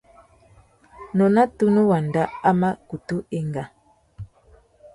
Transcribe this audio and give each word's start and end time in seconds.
Nôna 1.17 1.41
tunu 1.57 1.81
wanda 1.91 2.23
a 2.47 2.51
mà 2.59 2.69
kutu 2.89 3.17
enga. 3.37 3.63